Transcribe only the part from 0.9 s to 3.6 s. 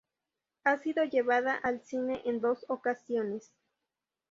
llevada al cine en dos ocasiones.